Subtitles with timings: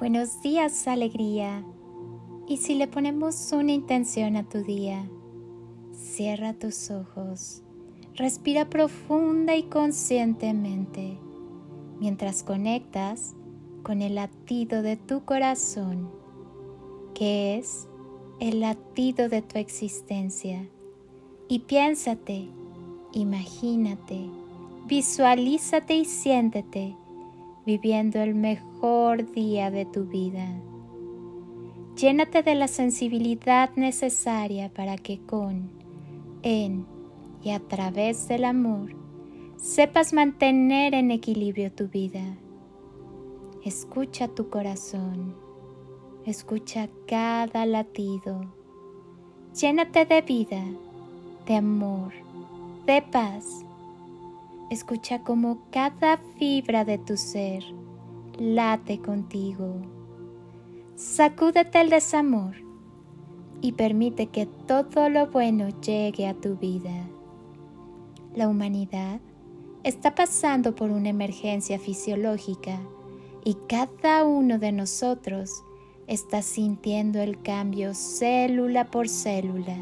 [0.00, 1.62] Buenos días, alegría.
[2.48, 5.06] Y si le ponemos una intención a tu día,
[5.92, 7.62] cierra tus ojos,
[8.14, 11.18] respira profunda y conscientemente
[12.00, 13.34] mientras conectas
[13.82, 16.10] con el latido de tu corazón,
[17.12, 17.86] que es
[18.40, 20.66] el latido de tu existencia.
[21.46, 22.48] Y piénsate,
[23.12, 24.30] imagínate,
[24.86, 26.96] visualízate y siéntete
[27.70, 30.44] viviendo el mejor día de tu vida.
[31.94, 35.70] Llénate de la sensibilidad necesaria para que con,
[36.42, 36.84] en
[37.44, 38.96] y a través del amor
[39.56, 42.24] sepas mantener en equilibrio tu vida.
[43.64, 45.36] Escucha tu corazón,
[46.26, 48.52] escucha cada latido.
[49.54, 50.64] Llénate de vida,
[51.46, 52.12] de amor,
[52.84, 53.64] de paz
[54.70, 57.64] Escucha cómo cada fibra de tu ser
[58.38, 59.82] late contigo.
[60.94, 62.54] Sacúdete el desamor
[63.60, 67.08] y permite que todo lo bueno llegue a tu vida.
[68.36, 69.20] La humanidad
[69.82, 72.78] está pasando por una emergencia fisiológica
[73.44, 75.64] y cada uno de nosotros
[76.06, 79.76] está sintiendo el cambio célula por célula,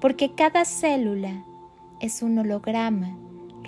[0.00, 1.44] porque cada célula
[2.00, 3.18] es un holograma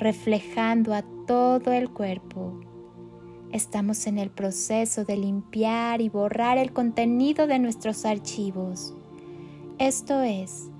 [0.01, 2.59] reflejando a todo el cuerpo.
[3.53, 8.95] Estamos en el proceso de limpiar y borrar el contenido de nuestros archivos.
[9.79, 10.71] Esto es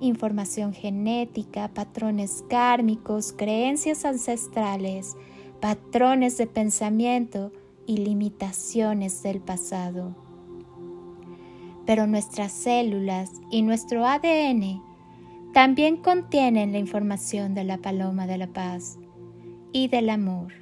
[0.00, 5.14] información genética, patrones kármicos, creencias ancestrales,
[5.60, 7.52] patrones de pensamiento
[7.86, 10.16] y limitaciones del pasado.
[11.84, 14.89] Pero nuestras células y nuestro ADN
[15.52, 18.98] también contienen la información de la paloma de la paz
[19.72, 20.52] y del amor.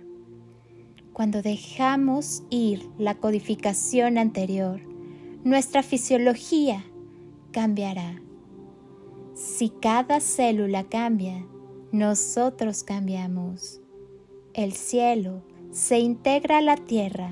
[1.13, 4.81] Cuando dejamos ir la codificación anterior,
[5.45, 6.85] nuestra fisiología
[7.53, 8.23] cambiará.
[9.35, 11.45] Si cada célula cambia,
[11.93, 13.81] nosotros cambiamos.
[14.55, 17.31] El cielo se integra a la tierra.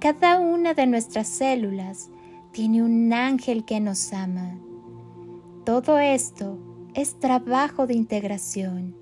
[0.00, 2.10] Cada una de nuestras células
[2.50, 4.58] tiene un ángel que nos ama.
[5.64, 6.58] Todo esto
[6.94, 8.94] es trabajo de integración,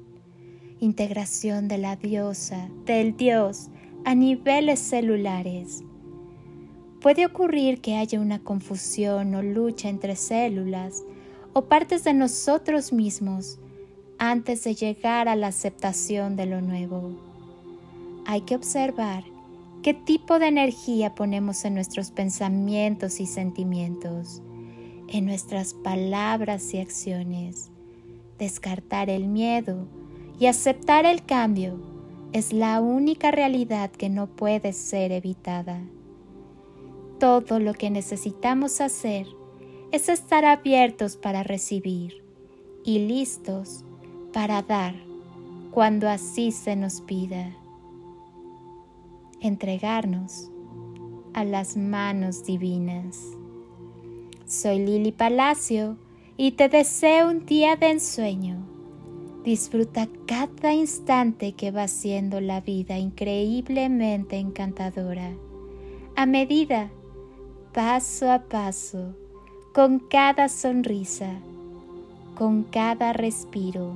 [0.78, 3.68] integración de la diosa, del dios,
[4.04, 5.82] a niveles celulares.
[7.00, 11.02] Puede ocurrir que haya una confusión o lucha entre células
[11.52, 13.58] o partes de nosotros mismos
[14.18, 17.18] antes de llegar a la aceptación de lo nuevo.
[18.24, 19.24] Hay que observar
[19.82, 24.42] qué tipo de energía ponemos en nuestros pensamientos y sentimientos,
[25.08, 27.72] en nuestras palabras y acciones
[28.40, 29.86] descartar el miedo
[30.40, 31.78] y aceptar el cambio
[32.32, 35.82] es la única realidad que no puede ser evitada.
[37.20, 39.26] Todo lo que necesitamos hacer
[39.92, 42.24] es estar abiertos para recibir
[42.82, 43.84] y listos
[44.32, 44.94] para dar
[45.70, 47.54] cuando así se nos pida.
[49.42, 50.50] Entregarnos
[51.34, 53.18] a las manos divinas.
[54.46, 55.98] Soy Lili Palacio
[56.42, 58.56] y te deseo un día de ensueño.
[59.44, 65.32] Disfruta cada instante que va siendo la vida increíblemente encantadora.
[66.16, 66.88] A medida,
[67.74, 69.14] paso a paso,
[69.74, 71.30] con cada sonrisa,
[72.38, 73.92] con cada respiro,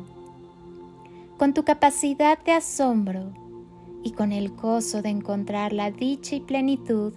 [1.38, 3.32] con tu capacidad de asombro
[4.03, 7.15] y con el gozo de encontrar la dicha y plenitud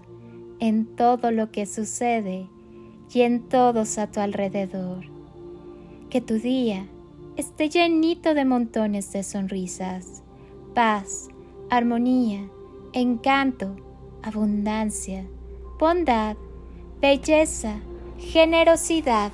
[0.61, 2.47] en todo lo que sucede
[3.13, 5.16] y en todos a tu alrededor
[6.09, 6.87] que tu día
[7.35, 10.23] esté llenito de montones de sonrisas,
[10.73, 11.27] paz,
[11.69, 12.49] armonía,
[12.93, 13.75] encanto,
[14.23, 15.27] abundancia,
[15.79, 16.37] bondad,
[17.01, 17.79] belleza,
[18.17, 19.31] generosidad.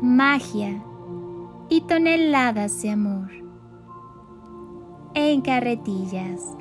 [0.00, 0.80] magia
[1.68, 3.30] y toneladas de amor
[5.14, 6.56] en carretillas.